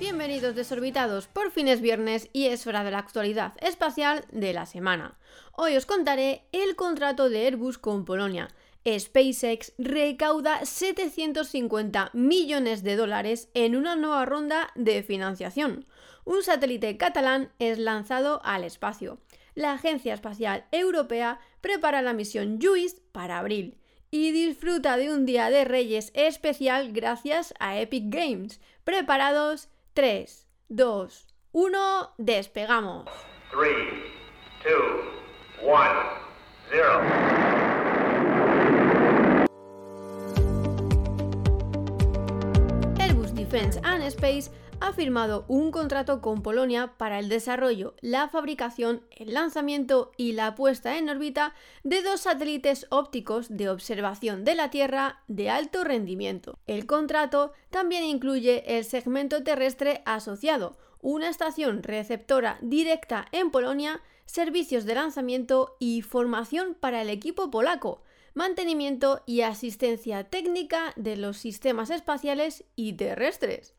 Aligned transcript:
Bienvenidos 0.00 0.56
desorbitados, 0.56 1.28
por 1.28 1.52
fin 1.52 1.68
es 1.68 1.80
viernes 1.80 2.28
y 2.32 2.46
es 2.46 2.66
hora 2.66 2.82
de 2.82 2.90
la 2.90 2.98
actualidad 2.98 3.52
espacial 3.60 4.24
de 4.32 4.52
la 4.52 4.66
semana. 4.66 5.16
Hoy 5.52 5.76
os 5.76 5.86
contaré 5.86 6.46
el 6.50 6.74
contrato 6.74 7.28
de 7.28 7.46
Airbus 7.46 7.78
con 7.78 8.04
Polonia. 8.04 8.48
SpaceX 8.84 9.72
recauda 9.78 10.64
750 10.64 12.10
millones 12.12 12.82
de 12.82 12.96
dólares 12.96 13.50
en 13.54 13.76
una 13.76 13.94
nueva 13.94 14.24
ronda 14.24 14.70
de 14.74 15.04
financiación. 15.04 15.86
Un 16.24 16.42
satélite 16.42 16.96
catalán 16.96 17.52
es 17.60 17.78
lanzado 17.78 18.40
al 18.42 18.64
espacio. 18.64 19.18
La 19.54 19.74
Agencia 19.74 20.14
Espacial 20.14 20.64
Europea 20.72 21.38
prepara 21.60 22.02
la 22.02 22.14
misión 22.14 22.58
JUICE 22.60 23.00
para 23.12 23.38
abril 23.38 23.79
y 24.10 24.32
disfruta 24.32 24.96
de 24.96 25.12
un 25.12 25.24
día 25.24 25.50
de 25.50 25.64
Reyes 25.64 26.10
especial 26.14 26.92
gracias 26.92 27.54
a 27.60 27.78
Epic 27.78 28.04
Games. 28.06 28.60
Preparados, 28.84 29.68
3, 29.94 30.48
2, 30.68 31.28
1, 31.52 32.14
despegamos. 32.18 33.06
3, 33.52 33.72
2, 34.64 34.74
1, 35.62 35.78
0. 36.70 37.00
Airbus 42.98 43.32
Defense 43.34 43.80
and 43.84 44.02
Space 44.04 44.50
ha 44.80 44.92
firmado 44.92 45.44
un 45.48 45.70
contrato 45.70 46.20
con 46.20 46.42
Polonia 46.42 46.94
para 46.96 47.18
el 47.18 47.28
desarrollo, 47.28 47.94
la 48.00 48.28
fabricación, 48.28 49.02
el 49.10 49.34
lanzamiento 49.34 50.12
y 50.16 50.32
la 50.32 50.54
puesta 50.54 50.96
en 50.96 51.08
órbita 51.08 51.54
de 51.84 52.02
dos 52.02 52.22
satélites 52.22 52.86
ópticos 52.90 53.56
de 53.56 53.68
observación 53.68 54.44
de 54.44 54.54
la 54.54 54.70
Tierra 54.70 55.22
de 55.28 55.50
alto 55.50 55.84
rendimiento. 55.84 56.58
El 56.66 56.86
contrato 56.86 57.52
también 57.70 58.04
incluye 58.04 58.76
el 58.76 58.84
segmento 58.84 59.42
terrestre 59.42 60.02
asociado, 60.06 60.76
una 61.02 61.28
estación 61.28 61.82
receptora 61.82 62.58
directa 62.60 63.26
en 63.32 63.50
Polonia, 63.50 64.00
servicios 64.24 64.84
de 64.84 64.94
lanzamiento 64.94 65.76
y 65.78 66.02
formación 66.02 66.74
para 66.78 67.02
el 67.02 67.10
equipo 67.10 67.50
polaco, 67.50 68.02
mantenimiento 68.34 69.22
y 69.26 69.42
asistencia 69.42 70.24
técnica 70.24 70.92
de 70.96 71.16
los 71.16 71.36
sistemas 71.36 71.90
espaciales 71.90 72.64
y 72.76 72.94
terrestres. 72.94 73.74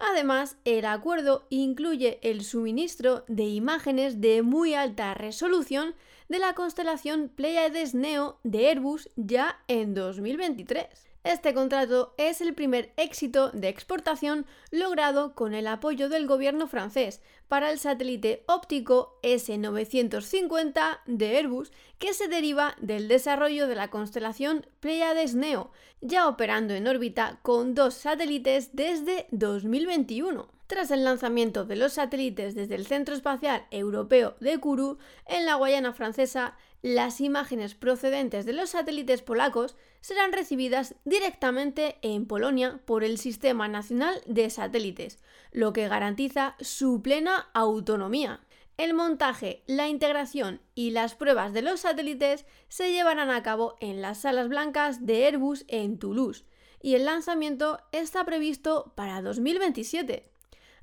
Además, 0.00 0.56
el 0.64 0.86
acuerdo 0.86 1.46
incluye 1.50 2.18
el 2.22 2.42
suministro 2.42 3.24
de 3.28 3.44
imágenes 3.44 4.20
de 4.20 4.40
muy 4.40 4.72
alta 4.72 5.12
resolución 5.12 5.94
de 6.30 6.38
la 6.38 6.54
constelación 6.54 7.28
Pleiades 7.28 7.94
Neo 7.94 8.38
de 8.42 8.68
Airbus 8.68 9.10
ya 9.16 9.62
en 9.68 9.92
2023. 9.92 11.09
Este 11.22 11.52
contrato 11.52 12.14
es 12.16 12.40
el 12.40 12.54
primer 12.54 12.94
éxito 12.96 13.50
de 13.50 13.68
exportación 13.68 14.46
logrado 14.70 15.34
con 15.34 15.52
el 15.52 15.66
apoyo 15.66 16.08
del 16.08 16.26
gobierno 16.26 16.66
francés 16.66 17.20
para 17.46 17.70
el 17.70 17.78
satélite 17.78 18.42
óptico 18.46 19.18
S950 19.22 21.00
de 21.04 21.36
Airbus 21.36 21.72
que 21.98 22.14
se 22.14 22.26
deriva 22.26 22.74
del 22.80 23.06
desarrollo 23.06 23.66
de 23.66 23.74
la 23.74 23.90
constelación 23.90 24.66
Pleiades 24.80 25.34
Neo, 25.34 25.72
ya 26.00 26.26
operando 26.26 26.72
en 26.72 26.86
órbita 26.86 27.38
con 27.42 27.74
dos 27.74 27.92
satélites 27.94 28.74
desde 28.74 29.26
2021. 29.30 30.59
Tras 30.70 30.92
el 30.92 31.02
lanzamiento 31.02 31.64
de 31.64 31.74
los 31.74 31.94
satélites 31.94 32.54
desde 32.54 32.76
el 32.76 32.86
Centro 32.86 33.12
Espacial 33.12 33.66
Europeo 33.72 34.36
de 34.38 34.60
Kourou 34.60 34.98
en 35.26 35.44
la 35.44 35.56
Guayana 35.56 35.92
francesa, 35.92 36.56
las 36.80 37.20
imágenes 37.20 37.74
procedentes 37.74 38.46
de 38.46 38.52
los 38.52 38.70
satélites 38.70 39.20
polacos 39.20 39.74
serán 40.00 40.32
recibidas 40.32 40.94
directamente 41.04 41.98
en 42.02 42.24
Polonia 42.24 42.78
por 42.84 43.02
el 43.02 43.18
Sistema 43.18 43.66
Nacional 43.66 44.22
de 44.26 44.48
Satélites, 44.48 45.18
lo 45.50 45.72
que 45.72 45.88
garantiza 45.88 46.54
su 46.60 47.02
plena 47.02 47.48
autonomía. 47.52 48.38
El 48.76 48.94
montaje, 48.94 49.64
la 49.66 49.88
integración 49.88 50.60
y 50.76 50.92
las 50.92 51.16
pruebas 51.16 51.52
de 51.52 51.62
los 51.62 51.80
satélites 51.80 52.46
se 52.68 52.92
llevarán 52.92 53.30
a 53.30 53.42
cabo 53.42 53.74
en 53.80 54.00
las 54.00 54.18
salas 54.20 54.48
blancas 54.48 55.04
de 55.04 55.26
Airbus 55.26 55.64
en 55.66 55.98
Toulouse 55.98 56.44
y 56.80 56.94
el 56.94 57.06
lanzamiento 57.06 57.80
está 57.90 58.24
previsto 58.24 58.92
para 58.94 59.20
2027. 59.20 60.30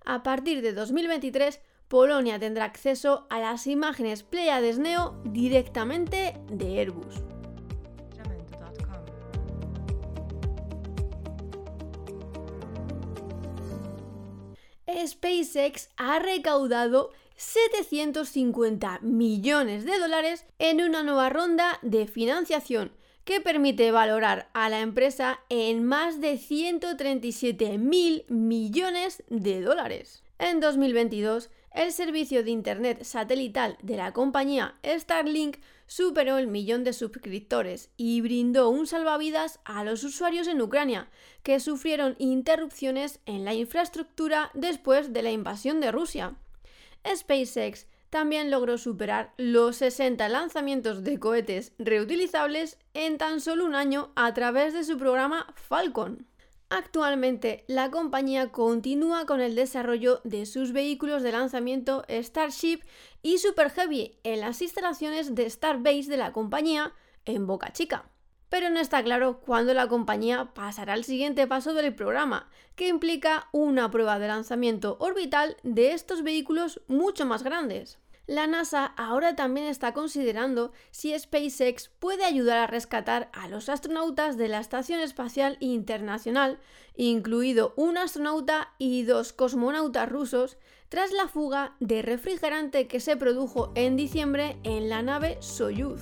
A 0.10 0.24
partir 0.24 0.62
de 0.62 0.72
2023, 0.72 1.60
Polonia 1.90 2.40
tendrá 2.40 2.64
acceso 2.64 3.28
a 3.30 3.42
las 3.42 3.68
imágenes 3.68 4.24
Pleiades 4.24 4.80
Neo 4.80 5.22
directamente 5.26 6.34
de 6.50 6.80
Airbus. 6.80 7.24
SpaceX 15.06 15.90
ha 15.98 16.20
recaudado 16.20 17.12
750 17.36 19.00
millones 19.02 19.84
de 19.84 20.00
dólares 20.00 20.46
en 20.58 20.82
una 20.82 21.04
nueva 21.04 21.28
ronda 21.28 21.80
de 21.82 22.08
financiación 22.08 22.94
que 23.28 23.42
permite 23.42 23.92
valorar 23.92 24.50
a 24.54 24.70
la 24.70 24.80
empresa 24.80 25.42
en 25.50 25.84
más 25.84 26.22
de 26.22 26.38
137 26.38 27.78
mil 27.78 28.24
millones 28.30 29.22
de 29.28 29.60
dólares. 29.60 30.24
En 30.40 30.62
2022, 30.62 31.50
el 31.74 31.92
servicio 31.92 32.46
de 32.46 32.52
Internet 32.52 33.04
satelital 33.04 33.78
de 33.82 33.98
la 33.98 34.14
compañía 34.14 34.76
Starlink 34.82 35.58
superó 35.88 36.38
el 36.38 36.48
millón 36.48 36.86
de 36.86 36.94
suscriptores 36.94 37.90
y 37.98 38.22
brindó 38.22 38.70
un 38.70 38.88
salvavidas 38.88 39.60
a 39.66 39.84
los 39.84 40.06
usuarios 40.06 40.48
en 40.48 40.62
Ucrania, 40.62 41.10
que 41.44 41.60
sufrieron 41.60 42.16
interrupciones 42.20 43.20
en 43.26 43.44
la 43.44 43.54
infraestructura 43.54 44.52
después 44.54 45.12
de 45.12 45.22
la 45.22 45.32
invasión 45.32 45.82
de 45.82 45.92
Rusia. 45.92 46.38
SpaceX 47.06 47.88
también 48.10 48.52
logró 48.52 48.78
superar 48.78 49.34
los 49.38 49.78
60 49.78 50.28
lanzamientos 50.30 51.04
de 51.04 51.20
cohetes 51.20 51.74
reutilizables 51.78 52.78
en 52.94 53.18
tan 53.18 53.42
solo 53.42 53.66
un 53.66 53.76
año 53.76 54.12
a 54.16 54.34
través 54.34 54.74
de 54.74 54.84
su 54.84 54.98
programa 54.98 55.54
Falcon. 55.56 56.26
Actualmente, 56.70 57.64
la 57.68 57.92
compañía 57.92 58.52
continúa 58.52 59.26
con 59.26 59.40
el 59.40 59.56
desarrollo 59.56 60.20
de 60.26 60.46
sus 60.46 60.74
vehículos 60.74 61.24
de 61.24 61.32
lanzamiento 61.32 62.04
Starship 62.10 62.82
y 63.22 63.38
Super 63.38 63.70
Heavy 63.70 64.20
en 64.24 64.42
las 64.42 64.62
instalaciones 64.62 65.34
de 65.34 65.50
Starbase 65.50 66.10
de 66.10 66.18
la 66.18 66.34
compañía 66.34 66.94
en 67.24 67.48
Boca 67.48 67.72
Chica. 67.72 68.10
Pero 68.50 68.70
no 68.70 68.80
está 68.80 69.04
claro 69.04 69.40
cuándo 69.40 69.74
la 69.74 69.88
compañía 69.88 70.54
pasará 70.54 70.94
al 70.94 71.04
siguiente 71.04 71.48
paso 71.48 71.74
del 71.74 71.94
programa, 71.94 72.50
que 72.76 72.88
implica 72.88 73.48
una 73.52 73.92
prueba 73.92 74.20
de 74.20 74.28
lanzamiento 74.28 74.98
orbital 75.00 75.58
de 75.64 75.92
estos 75.92 76.24
vehículos 76.24 76.82
mucho 76.88 77.26
más 77.26 77.44
grandes 77.44 78.00
la 78.28 78.46
NASA 78.46 78.86
ahora 78.98 79.38
también 79.38 79.68
está 79.68 79.94
considerando 79.94 80.74
si 80.92 81.18
SpaceX 81.18 81.88
puede 81.88 82.26
ayudar 82.26 82.58
a 82.58 82.68
rescatar 82.68 83.30
a 83.34 83.48
los 83.48 83.70
astronautas 83.70 84.38
de 84.38 84.50
la 84.50 84.60
Estación 84.60 85.00
Espacial 85.00 85.56
Internacional, 85.62 86.60
incluido 86.98 87.74
un 87.78 87.98
astronauta 87.98 88.74
y 88.78 89.04
dos 89.04 89.32
cosmonautas 89.32 90.10
rusos, 90.10 90.58
tras 90.90 91.14
la 91.14 91.30
fuga 91.30 91.76
de 91.80 92.02
refrigerante 92.02 92.88
que 92.88 93.00
se 93.00 93.16
produjo 93.16 93.72
en 93.76 93.96
diciembre 93.96 94.58
en 94.64 94.90
la 94.90 95.02
nave 95.02 95.38
Soyuz. 95.40 96.02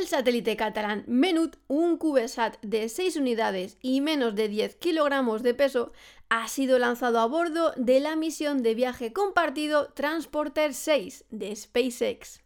El 0.00 0.08
satélite 0.08 0.56
catalán 0.56 1.04
Menut, 1.06 1.58
un 1.68 1.98
CubeSat 1.98 2.56
de 2.62 2.88
6 2.88 3.16
unidades 3.16 3.76
y 3.82 4.00
menos 4.00 4.34
de 4.34 4.48
10 4.48 4.76
kilogramos 4.76 5.42
de 5.42 5.52
peso, 5.52 5.92
ha 6.30 6.48
sido 6.48 6.78
lanzado 6.78 7.20
a 7.20 7.26
bordo 7.26 7.74
de 7.76 8.00
la 8.00 8.16
misión 8.16 8.62
de 8.62 8.74
viaje 8.74 9.12
compartido 9.12 9.92
Transporter 9.92 10.72
6 10.72 11.26
de 11.28 11.54
SpaceX. 11.54 12.40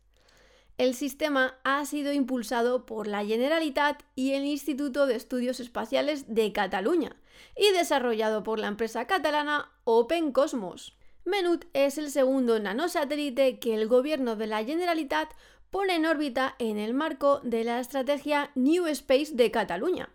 El 0.78 0.96
sistema 0.96 1.60
ha 1.62 1.84
sido 1.84 2.12
impulsado 2.12 2.86
por 2.86 3.06
la 3.06 3.24
Generalitat 3.24 4.02
y 4.16 4.32
el 4.32 4.46
Instituto 4.46 5.06
de 5.06 5.14
Estudios 5.14 5.60
Espaciales 5.60 6.34
de 6.34 6.52
Cataluña 6.52 7.14
y 7.56 7.70
desarrollado 7.70 8.42
por 8.42 8.58
la 8.58 8.66
empresa 8.66 9.06
catalana 9.06 9.70
Open 9.84 10.32
Cosmos. 10.32 10.96
Menut 11.24 11.64
es 11.72 11.98
el 11.98 12.10
segundo 12.10 12.58
nanosatélite 12.58 13.58
que 13.58 13.74
el 13.74 13.86
gobierno 13.86 14.36
de 14.36 14.46
la 14.46 14.62
Generalitat 14.62 15.30
pone 15.74 15.96
en 15.96 16.06
órbita 16.06 16.54
en 16.60 16.78
el 16.78 16.94
marco 16.94 17.40
de 17.42 17.64
la 17.64 17.80
estrategia 17.80 18.52
New 18.54 18.86
Space 18.86 19.34
de 19.34 19.50
Cataluña. 19.50 20.08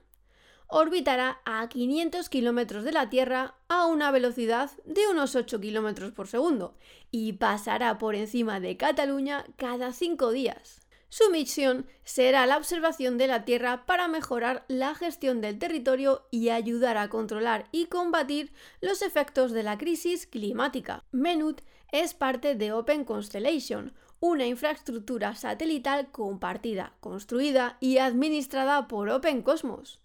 Orbitará 0.68 1.42
a 1.44 1.68
500 1.68 2.30
kilómetros 2.30 2.86
de 2.86 2.94
la 2.94 3.10
Tierra 3.10 3.56
a 3.68 3.86
una 3.86 4.10
velocidad 4.10 4.72
de 4.86 5.06
unos 5.12 5.36
8 5.36 5.60
kilómetros 5.60 6.14
por 6.14 6.30
segundo 6.30 6.78
y 7.12 7.34
pasará 7.34 7.98
por 7.98 8.16
encima 8.16 8.62
de 8.62 8.78
Cataluña 8.78 9.44
cada 9.58 9.92
5 9.92 10.32
días. 10.32 10.88
Su 11.10 11.30
misión 11.30 11.88
será 12.06 12.46
la 12.46 12.56
observación 12.56 13.18
de 13.18 13.28
la 13.28 13.44
Tierra 13.44 13.86
para 13.86 14.08
mejorar 14.08 14.64
la 14.70 14.96
gestión 14.96 15.42
del 15.42 15.60
territorio 15.60 16.26
y 16.32 16.52
ayudar 16.52 16.96
a 16.96 17.10
controlar 17.10 17.68
y 17.74 17.88
combatir 17.88 18.54
los 18.80 19.02
efectos 19.02 19.52
de 19.52 19.64
la 19.64 19.78
crisis 19.78 20.26
climática. 20.26 21.04
MENUT 21.12 21.60
es 21.92 22.14
parte 22.14 22.56
de 22.56 22.72
Open 22.72 23.04
Constellation, 23.04 23.94
una 24.20 24.46
infraestructura 24.46 25.36
satelital 25.36 26.12
compartida, 26.12 26.94
construida 27.00 27.78
y 27.80 28.00
administrada 28.00 28.88
por 28.88 29.10
Open 29.10 29.42
Cosmos. 29.42 30.02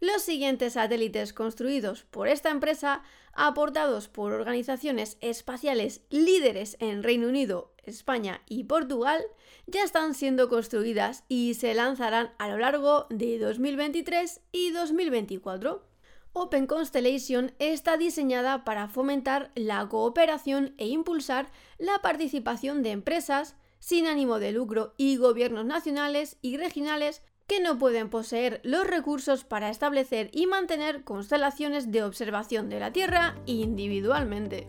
Los 0.00 0.22
siguientes 0.22 0.74
satélites 0.74 1.32
construidos 1.32 2.04
por 2.10 2.28
esta 2.28 2.50
empresa, 2.50 3.02
aportados 3.32 4.08
por 4.08 4.32
organizaciones 4.32 5.16
espaciales 5.20 6.02
líderes 6.10 6.76
en 6.80 7.02
Reino 7.02 7.28
Unido, 7.28 7.72
España 7.84 8.42
y 8.46 8.64
Portugal, 8.64 9.22
ya 9.66 9.82
están 9.82 10.14
siendo 10.14 10.48
construidas 10.48 11.24
y 11.28 11.54
se 11.54 11.72
lanzarán 11.74 12.32
a 12.38 12.48
lo 12.48 12.58
largo 12.58 13.06
de 13.08 13.38
2023 13.38 14.40
y 14.52 14.70
2024. 14.72 15.93
Open 16.36 16.66
Constellation 16.66 17.52
está 17.60 17.96
diseñada 17.96 18.64
para 18.64 18.88
fomentar 18.88 19.52
la 19.54 19.88
cooperación 19.88 20.74
e 20.78 20.88
impulsar 20.88 21.46
la 21.78 22.00
participación 22.02 22.82
de 22.82 22.90
empresas 22.90 23.54
sin 23.78 24.08
ánimo 24.08 24.40
de 24.40 24.50
lucro 24.50 24.94
y 24.96 25.16
gobiernos 25.16 25.64
nacionales 25.64 26.36
y 26.42 26.56
regionales 26.56 27.22
que 27.46 27.60
no 27.60 27.78
pueden 27.78 28.10
poseer 28.10 28.60
los 28.64 28.84
recursos 28.84 29.44
para 29.44 29.70
establecer 29.70 30.28
y 30.32 30.46
mantener 30.46 31.04
constelaciones 31.04 31.92
de 31.92 32.02
observación 32.02 32.68
de 32.68 32.80
la 32.80 32.92
Tierra 32.92 33.36
individualmente. 33.46 34.66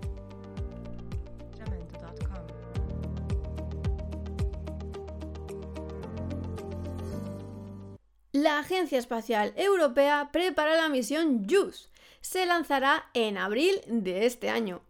La 8.36 8.60
Agencia 8.60 9.00
Espacial 9.00 9.54
Europea 9.56 10.28
prepara 10.34 10.76
la 10.76 10.90
misión 10.90 11.48
JUICE. 11.48 11.88
Se 12.20 12.46
lanzará 12.46 13.06
en 13.14 13.38
abril 13.38 13.80
de 13.88 14.26
este 14.26 14.50
año. 14.50 14.82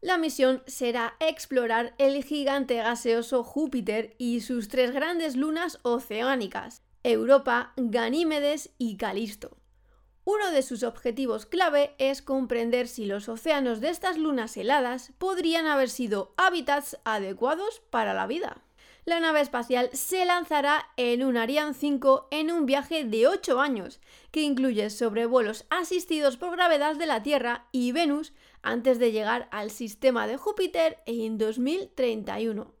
La 0.00 0.16
misión 0.16 0.62
será 0.66 1.14
explorar 1.20 1.94
el 1.98 2.24
gigante 2.24 2.76
gaseoso 2.76 3.44
Júpiter 3.44 4.14
y 4.16 4.40
sus 4.40 4.68
tres 4.68 4.92
grandes 4.92 5.36
lunas 5.36 5.80
oceánicas, 5.82 6.80
Europa, 7.02 7.74
Ganímedes 7.76 8.70
y 8.78 8.96
Calisto. 8.96 9.58
Uno 10.24 10.50
de 10.50 10.62
sus 10.62 10.82
objetivos 10.82 11.44
clave 11.44 11.94
es 11.98 12.22
comprender 12.22 12.88
si 12.88 13.04
los 13.04 13.28
océanos 13.28 13.82
de 13.82 13.90
estas 13.90 14.16
lunas 14.16 14.56
heladas 14.56 15.12
podrían 15.18 15.66
haber 15.66 15.90
sido 15.90 16.32
hábitats 16.38 16.98
adecuados 17.04 17.82
para 17.90 18.14
la 18.14 18.26
vida. 18.26 18.63
La 19.04 19.20
nave 19.20 19.40
espacial 19.40 19.90
se 19.92 20.24
lanzará 20.24 20.86
en 20.96 21.22
un 21.24 21.36
Ariane 21.36 21.74
5 21.74 22.28
en 22.30 22.50
un 22.50 22.64
viaje 22.64 23.04
de 23.04 23.26
8 23.26 23.60
años, 23.60 24.00
que 24.30 24.42
incluye 24.42 24.88
sobrevuelos 24.90 25.66
asistidos 25.68 26.36
por 26.36 26.52
gravedad 26.52 26.96
de 26.96 27.06
la 27.06 27.22
Tierra 27.22 27.66
y 27.70 27.92
Venus 27.92 28.32
antes 28.62 28.98
de 28.98 29.12
llegar 29.12 29.48
al 29.50 29.70
sistema 29.70 30.26
de 30.26 30.38
Júpiter 30.38 30.98
en 31.06 31.36
2031 31.36 32.72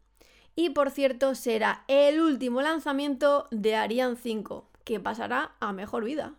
y 0.56 0.70
por 0.70 0.90
cierto 0.90 1.34
será 1.34 1.84
el 1.88 2.20
último 2.20 2.62
lanzamiento 2.62 3.48
de 3.50 3.74
Ariane 3.74 4.16
5, 4.16 4.68
que 4.84 5.00
pasará 5.00 5.54
a 5.60 5.72
mejor 5.72 6.04
vida. 6.04 6.34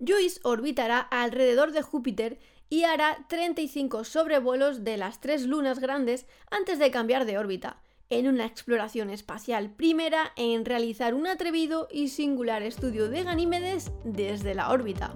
JUICE 0.00 0.40
orbitará 0.42 0.98
alrededor 0.98 1.72
de 1.72 1.82
Júpiter 1.82 2.40
y 2.68 2.84
hará 2.84 3.24
35 3.28 4.04
sobrevuelos 4.04 4.82
de 4.82 4.96
las 4.96 5.20
tres 5.20 5.46
lunas 5.46 5.78
grandes 5.78 6.26
antes 6.50 6.78
de 6.78 6.90
cambiar 6.90 7.24
de 7.24 7.38
órbita, 7.38 7.81
en 8.12 8.28
una 8.28 8.44
exploración 8.44 9.08
espacial 9.08 9.70
primera 9.70 10.32
en 10.36 10.66
realizar 10.66 11.14
un 11.14 11.26
atrevido 11.26 11.88
y 11.90 12.08
singular 12.08 12.62
estudio 12.62 13.08
de 13.08 13.22
Ganímedes 13.22 13.90
desde 14.04 14.54
la 14.54 14.70
órbita. 14.70 15.14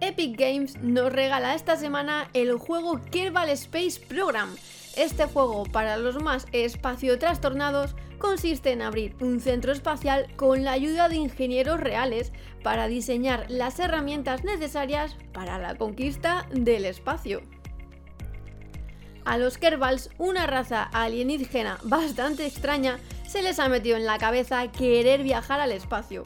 Epic 0.00 0.36
Games 0.36 0.76
nos 0.82 1.12
regala 1.12 1.54
esta 1.54 1.76
semana 1.76 2.28
el 2.32 2.58
juego 2.58 3.00
Kerbal 3.12 3.50
Space 3.50 4.00
Program. 4.00 4.48
Este 5.00 5.24
juego, 5.24 5.64
para 5.64 5.96
los 5.96 6.22
más 6.22 6.46
espacio 6.52 7.18
trastornados, 7.18 7.96
consiste 8.18 8.72
en 8.72 8.82
abrir 8.82 9.16
un 9.22 9.40
centro 9.40 9.72
espacial 9.72 10.26
con 10.36 10.62
la 10.62 10.72
ayuda 10.72 11.08
de 11.08 11.16
ingenieros 11.16 11.80
reales 11.80 12.34
para 12.62 12.86
diseñar 12.86 13.46
las 13.48 13.80
herramientas 13.80 14.44
necesarias 14.44 15.16
para 15.32 15.56
la 15.56 15.74
conquista 15.76 16.46
del 16.52 16.84
espacio. 16.84 17.40
A 19.24 19.38
los 19.38 19.56
Kerbals, 19.56 20.10
una 20.18 20.46
raza 20.46 20.82
alienígena 20.82 21.78
bastante 21.82 22.44
extraña, 22.44 22.98
se 23.26 23.40
les 23.40 23.58
ha 23.58 23.70
metido 23.70 23.96
en 23.96 24.04
la 24.04 24.18
cabeza 24.18 24.70
querer 24.70 25.22
viajar 25.22 25.60
al 25.60 25.72
espacio. 25.72 26.24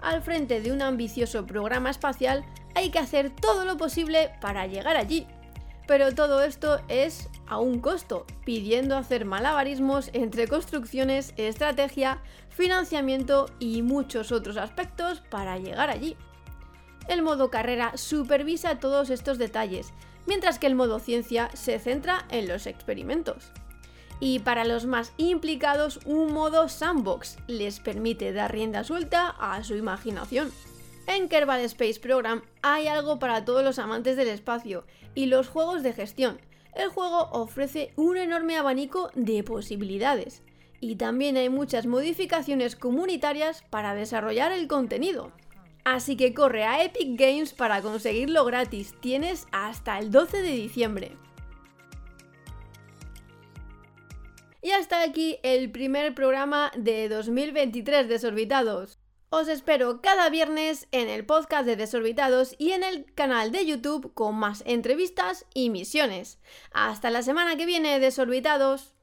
Al 0.00 0.22
frente 0.22 0.60
de 0.60 0.72
un 0.72 0.82
ambicioso 0.82 1.46
programa 1.46 1.90
espacial, 1.90 2.44
hay 2.74 2.90
que 2.90 2.98
hacer 2.98 3.30
todo 3.30 3.64
lo 3.64 3.76
posible 3.76 4.32
para 4.40 4.66
llegar 4.66 4.96
allí. 4.96 5.28
Pero 5.86 6.14
todo 6.14 6.42
esto 6.42 6.80
es 6.88 7.30
a 7.48 7.58
un 7.58 7.80
costo, 7.80 8.26
pidiendo 8.44 8.96
hacer 8.96 9.24
malabarismos 9.24 10.10
entre 10.12 10.48
construcciones, 10.48 11.34
estrategia, 11.36 12.22
financiamiento 12.50 13.50
y 13.58 13.82
muchos 13.82 14.32
otros 14.32 14.56
aspectos 14.56 15.20
para 15.30 15.58
llegar 15.58 15.90
allí. 15.90 16.16
El 17.08 17.22
modo 17.22 17.50
carrera 17.50 17.96
supervisa 17.96 18.78
todos 18.78 19.10
estos 19.10 19.38
detalles, 19.38 19.92
mientras 20.26 20.58
que 20.58 20.66
el 20.66 20.74
modo 20.74 20.98
ciencia 20.98 21.50
se 21.54 21.78
centra 21.78 22.26
en 22.30 22.48
los 22.48 22.66
experimentos. 22.66 23.50
Y 24.20 24.40
para 24.40 24.64
los 24.64 24.84
más 24.84 25.12
implicados, 25.16 26.00
un 26.04 26.32
modo 26.32 26.68
sandbox 26.68 27.38
les 27.46 27.80
permite 27.80 28.32
dar 28.32 28.52
rienda 28.52 28.84
suelta 28.84 29.28
a 29.38 29.62
su 29.64 29.76
imaginación. 29.76 30.50
En 31.06 31.28
Kerbal 31.28 31.60
Space 31.60 32.00
Program 32.00 32.42
hay 32.60 32.88
algo 32.88 33.18
para 33.18 33.44
todos 33.44 33.64
los 33.64 33.78
amantes 33.78 34.16
del 34.16 34.28
espacio 34.28 34.84
y 35.14 35.26
los 35.26 35.48
juegos 35.48 35.82
de 35.82 35.94
gestión. 35.94 36.38
El 36.74 36.88
juego 36.88 37.28
ofrece 37.32 37.92
un 37.96 38.16
enorme 38.16 38.56
abanico 38.56 39.10
de 39.14 39.42
posibilidades 39.42 40.42
y 40.80 40.96
también 40.96 41.36
hay 41.36 41.48
muchas 41.48 41.86
modificaciones 41.86 42.76
comunitarias 42.76 43.62
para 43.70 43.94
desarrollar 43.94 44.52
el 44.52 44.68
contenido. 44.68 45.32
Así 45.84 46.16
que 46.16 46.34
corre 46.34 46.64
a 46.64 46.84
Epic 46.84 47.18
Games 47.18 47.52
para 47.52 47.80
conseguirlo 47.82 48.44
gratis, 48.44 48.94
tienes 49.00 49.46
hasta 49.52 49.98
el 49.98 50.10
12 50.10 50.42
de 50.42 50.52
diciembre. 50.52 51.12
Y 54.60 54.70
hasta 54.72 55.02
aquí 55.02 55.38
el 55.42 55.70
primer 55.70 56.14
programa 56.14 56.72
de 56.76 57.08
2023 57.08 58.08
Desorbitados. 58.08 58.97
Os 59.30 59.46
espero 59.48 60.00
cada 60.00 60.30
viernes 60.30 60.88
en 60.90 61.10
el 61.10 61.26
podcast 61.26 61.66
de 61.66 61.76
Desorbitados 61.76 62.54
y 62.56 62.70
en 62.70 62.82
el 62.82 63.12
canal 63.14 63.52
de 63.52 63.66
YouTube 63.66 64.14
con 64.14 64.36
más 64.36 64.62
entrevistas 64.64 65.44
y 65.52 65.68
misiones. 65.68 66.38
Hasta 66.72 67.10
la 67.10 67.20
semana 67.20 67.56
que 67.56 67.66
viene, 67.66 68.00
Desorbitados. 68.00 68.94